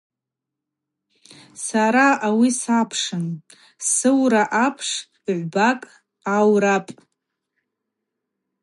[1.65, 3.25] Сара ауи сапшын–
[3.91, 4.89] сыура апш
[5.25, 5.89] гӏвбакӏ
[6.35, 6.95] аурапӏ.